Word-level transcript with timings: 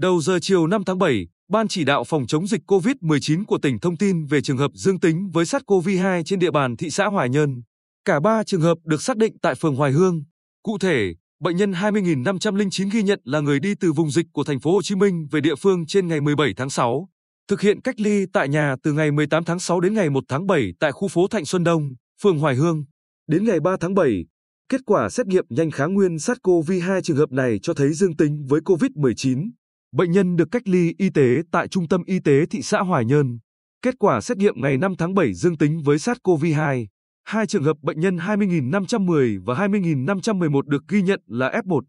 Đầu 0.00 0.20
giờ 0.20 0.38
chiều 0.42 0.66
5 0.66 0.84
tháng 0.84 0.98
7, 0.98 1.26
Ban 1.48 1.68
chỉ 1.68 1.84
đạo 1.84 2.04
phòng 2.04 2.26
chống 2.26 2.46
dịch 2.46 2.60
COVID-19 2.66 3.44
của 3.44 3.58
tỉnh 3.58 3.80
thông 3.80 3.96
tin 3.96 4.26
về 4.26 4.40
trường 4.40 4.56
hợp 4.56 4.70
dương 4.74 5.00
tính 5.00 5.30
với 5.32 5.44
SARS-CoV-2 5.44 6.22
trên 6.22 6.38
địa 6.38 6.50
bàn 6.50 6.76
thị 6.76 6.90
xã 6.90 7.06
Hoài 7.06 7.28
Nhơn. 7.28 7.62
Cả 8.04 8.20
ba 8.20 8.44
trường 8.44 8.60
hợp 8.60 8.78
được 8.84 9.02
xác 9.02 9.16
định 9.16 9.38
tại 9.42 9.54
phường 9.54 9.76
Hoài 9.76 9.92
Hương. 9.92 10.24
Cụ 10.62 10.78
thể, 10.78 11.14
bệnh 11.40 11.56
nhân 11.56 11.72
20.509 11.72 12.90
ghi 12.92 13.02
nhận 13.02 13.20
là 13.24 13.40
người 13.40 13.60
đi 13.60 13.74
từ 13.80 13.92
vùng 13.92 14.10
dịch 14.10 14.26
của 14.32 14.44
thành 14.44 14.60
phố 14.60 14.72
Hồ 14.72 14.82
Chí 14.82 14.94
Minh 14.94 15.26
về 15.30 15.40
địa 15.40 15.54
phương 15.54 15.86
trên 15.86 16.08
ngày 16.08 16.20
17 16.20 16.52
tháng 16.56 16.70
6, 16.70 17.08
thực 17.48 17.60
hiện 17.60 17.80
cách 17.80 18.00
ly 18.00 18.26
tại 18.32 18.48
nhà 18.48 18.76
từ 18.82 18.92
ngày 18.92 19.10
18 19.10 19.44
tháng 19.44 19.58
6 19.58 19.80
đến 19.80 19.94
ngày 19.94 20.10
1 20.10 20.24
tháng 20.28 20.46
7 20.46 20.72
tại 20.80 20.92
khu 20.92 21.08
phố 21.08 21.28
Thạnh 21.28 21.44
Xuân 21.44 21.64
Đông, 21.64 21.90
phường 22.22 22.38
Hoài 22.38 22.54
Hương. 22.54 22.84
Đến 23.28 23.44
ngày 23.44 23.60
3 23.60 23.76
tháng 23.80 23.94
7, 23.94 24.24
kết 24.68 24.80
quả 24.86 25.08
xét 25.08 25.26
nghiệm 25.26 25.44
nhanh 25.48 25.70
kháng 25.70 25.94
nguyên 25.94 26.16
SARS-CoV-2 26.16 27.00
trường 27.00 27.16
hợp 27.16 27.32
này 27.32 27.58
cho 27.62 27.74
thấy 27.74 27.92
dương 27.92 28.16
tính 28.16 28.46
với 28.48 28.60
COVID-19. 28.60 29.50
Bệnh 29.92 30.12
nhân 30.12 30.36
được 30.36 30.48
cách 30.52 30.68
ly 30.68 30.94
y 30.98 31.10
tế 31.10 31.42
tại 31.52 31.68
Trung 31.68 31.88
tâm 31.88 32.02
Y 32.06 32.18
tế 32.24 32.46
thị 32.46 32.62
xã 32.62 32.80
Hoài 32.80 33.04
Nhơn. 33.04 33.38
Kết 33.82 33.94
quả 33.98 34.20
xét 34.20 34.36
nghiệm 34.36 34.54
ngày 34.60 34.78
5 34.78 34.94
tháng 34.98 35.14
7 35.14 35.34
dương 35.34 35.58
tính 35.58 35.82
với 35.84 35.96
SARS-CoV-2. 35.96 36.86
Hai 37.24 37.46
trường 37.46 37.62
hợp 37.62 37.76
bệnh 37.82 38.00
nhân 38.00 38.16
20.510 38.16 39.44
và 39.44 39.54
20.511 39.54 40.62
được 40.62 40.82
ghi 40.88 41.02
nhận 41.02 41.20
là 41.26 41.62
F1. 41.66 41.80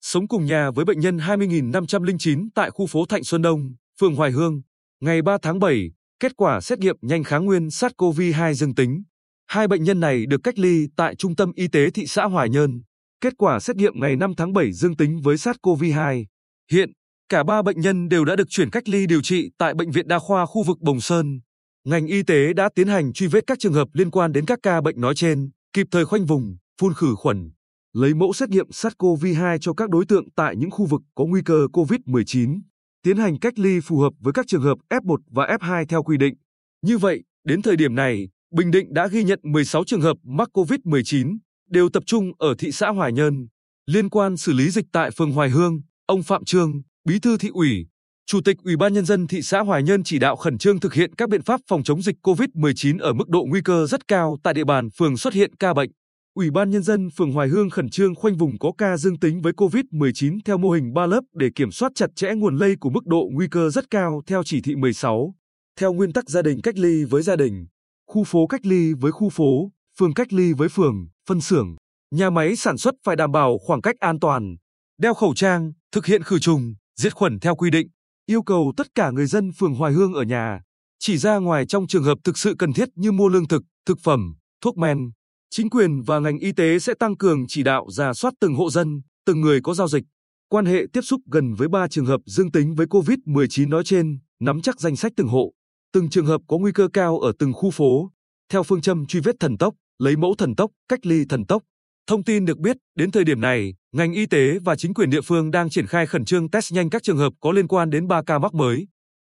Sống 0.00 0.28
cùng 0.28 0.44
nhà 0.44 0.70
với 0.70 0.84
bệnh 0.84 1.00
nhân 1.00 1.16
20.509 1.16 2.48
tại 2.54 2.70
khu 2.70 2.86
phố 2.86 3.06
Thạnh 3.06 3.24
Xuân 3.24 3.42
Đông, 3.42 3.74
phường 4.00 4.14
Hoài 4.14 4.30
Hương. 4.30 4.62
Ngày 5.00 5.22
3 5.22 5.38
tháng 5.42 5.58
7, 5.58 5.90
kết 6.20 6.32
quả 6.36 6.60
xét 6.60 6.78
nghiệm 6.78 6.96
nhanh 7.00 7.24
kháng 7.24 7.44
nguyên 7.44 7.66
SARS-CoV-2 7.66 8.52
dương 8.52 8.74
tính. 8.74 9.02
Hai 9.46 9.68
bệnh 9.68 9.84
nhân 9.84 10.00
này 10.00 10.26
được 10.26 10.40
cách 10.44 10.58
ly 10.58 10.86
tại 10.96 11.14
Trung 11.16 11.36
tâm 11.36 11.52
Y 11.54 11.68
tế 11.68 11.90
thị 11.90 12.06
xã 12.06 12.24
Hoài 12.24 12.48
Nhơn. 12.48 12.82
Kết 13.20 13.34
quả 13.38 13.60
xét 13.60 13.76
nghiệm 13.76 14.00
ngày 14.00 14.16
5 14.16 14.34
tháng 14.36 14.52
7 14.52 14.72
dương 14.72 14.96
tính 14.96 15.20
với 15.20 15.36
SARS-CoV-2. 15.36 16.24
Hiện, 16.70 16.92
cả 17.30 17.42
ba 17.42 17.62
bệnh 17.62 17.80
nhân 17.80 18.08
đều 18.08 18.24
đã 18.24 18.36
được 18.36 18.48
chuyển 18.50 18.70
cách 18.70 18.88
ly 18.88 19.06
điều 19.06 19.20
trị 19.22 19.50
tại 19.58 19.74
Bệnh 19.74 19.90
viện 19.90 20.08
Đa 20.08 20.18
khoa 20.18 20.46
khu 20.46 20.62
vực 20.62 20.80
Bồng 20.80 21.00
Sơn. 21.00 21.40
Ngành 21.84 22.06
y 22.06 22.22
tế 22.22 22.52
đã 22.52 22.68
tiến 22.74 22.88
hành 22.88 23.12
truy 23.12 23.26
vết 23.26 23.46
các 23.46 23.58
trường 23.58 23.72
hợp 23.72 23.88
liên 23.92 24.10
quan 24.10 24.32
đến 24.32 24.46
các 24.46 24.58
ca 24.62 24.80
bệnh 24.80 25.00
nói 25.00 25.14
trên, 25.14 25.50
kịp 25.72 25.86
thời 25.90 26.04
khoanh 26.04 26.26
vùng, 26.26 26.56
phun 26.80 26.94
khử 26.94 27.14
khuẩn, 27.16 27.50
lấy 27.92 28.14
mẫu 28.14 28.32
xét 28.32 28.48
nghiệm 28.48 28.68
SARS-CoV-2 28.68 29.58
cho 29.60 29.72
các 29.72 29.90
đối 29.90 30.04
tượng 30.06 30.24
tại 30.36 30.56
những 30.56 30.70
khu 30.70 30.86
vực 30.86 31.00
có 31.14 31.24
nguy 31.24 31.40
cơ 31.44 31.66
COVID-19, 31.72 32.60
tiến 33.02 33.16
hành 33.16 33.38
cách 33.38 33.58
ly 33.58 33.80
phù 33.80 33.98
hợp 33.98 34.12
với 34.20 34.32
các 34.32 34.46
trường 34.48 34.62
hợp 34.62 34.78
F1 34.90 35.16
và 35.30 35.56
F2 35.60 35.84
theo 35.88 36.02
quy 36.02 36.16
định. 36.16 36.34
Như 36.82 36.98
vậy, 36.98 37.22
đến 37.44 37.62
thời 37.62 37.76
điểm 37.76 37.94
này, 37.94 38.28
Bình 38.54 38.70
Định 38.70 38.94
đã 38.94 39.06
ghi 39.06 39.24
nhận 39.24 39.40
16 39.42 39.84
trường 39.84 40.00
hợp 40.00 40.16
mắc 40.22 40.48
COVID-19, 40.52 41.38
đều 41.70 41.88
tập 41.88 42.02
trung 42.06 42.32
ở 42.38 42.54
thị 42.58 42.72
xã 42.72 42.88
Hoài 42.88 43.12
Nhơn. 43.12 43.46
Liên 43.86 44.08
quan 44.08 44.36
xử 44.36 44.52
lý 44.52 44.70
dịch 44.70 44.86
tại 44.92 45.10
phường 45.10 45.32
Hoài 45.32 45.50
Hương, 45.50 45.80
ông 46.06 46.22
Phạm 46.22 46.44
Trương, 46.44 46.82
Bí 47.04 47.18
thư 47.18 47.36
thị 47.36 47.48
ủy, 47.48 47.86
Chủ 48.26 48.40
tịch 48.44 48.56
Ủy 48.64 48.76
ban 48.76 48.92
nhân 48.92 49.04
dân 49.04 49.26
thị 49.26 49.42
xã 49.42 49.60
Hoài 49.60 49.82
Nhơn 49.82 50.02
chỉ 50.04 50.18
đạo 50.18 50.36
khẩn 50.36 50.58
trương 50.58 50.80
thực 50.80 50.94
hiện 50.94 51.14
các 51.14 51.28
biện 51.28 51.42
pháp 51.42 51.60
phòng 51.68 51.82
chống 51.82 52.02
dịch 52.02 52.16
COVID-19 52.22 52.98
ở 53.00 53.12
mức 53.12 53.28
độ 53.28 53.44
nguy 53.48 53.60
cơ 53.64 53.86
rất 53.86 54.08
cao 54.08 54.36
tại 54.42 54.54
địa 54.54 54.64
bàn 54.64 54.90
phường 54.90 55.16
xuất 55.16 55.34
hiện 55.34 55.54
ca 55.56 55.74
bệnh. 55.74 55.90
Ủy 56.34 56.50
ban 56.50 56.70
nhân 56.70 56.82
dân 56.82 57.08
phường 57.10 57.32
Hoài 57.32 57.48
Hương 57.48 57.70
khẩn 57.70 57.90
trương 57.90 58.14
khoanh 58.14 58.36
vùng 58.36 58.58
có 58.58 58.72
ca 58.78 58.96
dương 58.96 59.18
tính 59.18 59.40
với 59.40 59.52
COVID-19 59.52 60.38
theo 60.44 60.58
mô 60.58 60.70
hình 60.70 60.94
3 60.94 61.06
lớp 61.06 61.20
để 61.34 61.48
kiểm 61.54 61.70
soát 61.70 61.92
chặt 61.94 62.10
chẽ 62.16 62.34
nguồn 62.34 62.56
lây 62.56 62.76
của 62.80 62.90
mức 62.90 63.06
độ 63.06 63.28
nguy 63.32 63.48
cơ 63.50 63.70
rất 63.70 63.90
cao 63.90 64.22
theo 64.26 64.42
chỉ 64.44 64.60
thị 64.60 64.76
16. 64.76 65.34
Theo 65.78 65.92
nguyên 65.92 66.12
tắc 66.12 66.28
gia 66.28 66.42
đình 66.42 66.60
cách 66.62 66.78
ly 66.78 67.04
với 67.04 67.22
gia 67.22 67.36
đình, 67.36 67.66
khu 68.06 68.24
phố 68.24 68.46
cách 68.46 68.66
ly 68.66 68.92
với 68.92 69.12
khu 69.12 69.28
phố, 69.28 69.70
phường 69.98 70.14
cách 70.14 70.32
ly 70.32 70.52
với 70.52 70.68
phường, 70.68 71.08
phân 71.28 71.40
xưởng, 71.40 71.76
nhà 72.10 72.30
máy 72.30 72.56
sản 72.56 72.78
xuất 72.78 72.94
phải 73.04 73.16
đảm 73.16 73.32
bảo 73.32 73.58
khoảng 73.58 73.80
cách 73.80 73.96
an 74.00 74.20
toàn, 74.20 74.56
đeo 74.98 75.14
khẩu 75.14 75.34
trang, 75.34 75.72
thực 75.92 76.06
hiện 76.06 76.22
khử 76.22 76.38
trùng, 76.38 76.74
diệt 77.00 77.14
khuẩn 77.14 77.40
theo 77.40 77.56
quy 77.56 77.70
định, 77.70 77.88
yêu 78.26 78.42
cầu 78.42 78.72
tất 78.76 78.86
cả 78.94 79.10
người 79.10 79.26
dân 79.26 79.52
phường 79.52 79.74
Hoài 79.74 79.92
Hương 79.92 80.12
ở 80.14 80.22
nhà, 80.22 80.60
chỉ 80.98 81.18
ra 81.18 81.38
ngoài 81.38 81.66
trong 81.66 81.86
trường 81.86 82.04
hợp 82.04 82.18
thực 82.24 82.38
sự 82.38 82.54
cần 82.58 82.72
thiết 82.72 82.88
như 82.94 83.12
mua 83.12 83.28
lương 83.28 83.48
thực, 83.48 83.62
thực 83.86 83.98
phẩm, 84.02 84.34
thuốc 84.60 84.78
men. 84.78 85.10
Chính 85.50 85.70
quyền 85.70 86.02
và 86.02 86.18
ngành 86.18 86.38
y 86.38 86.52
tế 86.52 86.78
sẽ 86.78 86.94
tăng 86.94 87.16
cường 87.16 87.44
chỉ 87.48 87.62
đạo 87.62 87.86
ra 87.90 88.12
soát 88.12 88.34
từng 88.40 88.54
hộ 88.54 88.70
dân, 88.70 89.02
từng 89.26 89.40
người 89.40 89.60
có 89.62 89.74
giao 89.74 89.88
dịch, 89.88 90.04
quan 90.48 90.66
hệ 90.66 90.86
tiếp 90.92 91.00
xúc 91.00 91.20
gần 91.32 91.54
với 91.54 91.68
ba 91.68 91.88
trường 91.88 92.06
hợp 92.06 92.20
dương 92.26 92.52
tính 92.52 92.74
với 92.74 92.86
COVID-19 92.86 93.68
nói 93.68 93.84
trên, 93.84 94.18
nắm 94.40 94.60
chắc 94.62 94.80
danh 94.80 94.96
sách 94.96 95.12
từng 95.16 95.28
hộ, 95.28 95.52
từng 95.92 96.10
trường 96.10 96.26
hợp 96.26 96.40
có 96.48 96.58
nguy 96.58 96.72
cơ 96.72 96.88
cao 96.92 97.18
ở 97.18 97.32
từng 97.38 97.52
khu 97.52 97.70
phố, 97.70 98.10
theo 98.52 98.62
phương 98.62 98.80
châm 98.80 99.06
truy 99.06 99.20
vết 99.20 99.36
thần 99.40 99.58
tốc, 99.58 99.74
lấy 99.98 100.16
mẫu 100.16 100.34
thần 100.38 100.56
tốc, 100.56 100.70
cách 100.88 101.06
ly 101.06 101.24
thần 101.28 101.46
tốc. 101.46 101.62
Thông 102.10 102.24
tin 102.24 102.44
được 102.44 102.58
biết, 102.58 102.76
đến 102.96 103.10
thời 103.10 103.24
điểm 103.24 103.40
này, 103.40 103.74
ngành 103.92 104.12
y 104.12 104.26
tế 104.26 104.58
và 104.64 104.76
chính 104.76 104.94
quyền 104.94 105.10
địa 105.10 105.20
phương 105.20 105.50
đang 105.50 105.70
triển 105.70 105.86
khai 105.86 106.06
khẩn 106.06 106.24
trương 106.24 106.50
test 106.50 106.72
nhanh 106.72 106.90
các 106.90 107.02
trường 107.02 107.16
hợp 107.16 107.32
có 107.40 107.52
liên 107.52 107.68
quan 107.68 107.90
đến 107.90 108.08
3 108.08 108.22
ca 108.26 108.38
mắc 108.38 108.54
mới. 108.54 108.86